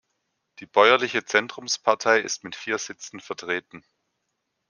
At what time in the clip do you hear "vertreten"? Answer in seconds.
3.19-3.85